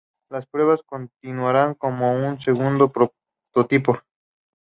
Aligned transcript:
Las 0.31 0.47
pruebas 0.47 0.81
continuaron 0.83 1.75
con 1.75 2.01
un 2.01 2.39
segundo 2.41 2.91
prototipo. 2.91 3.99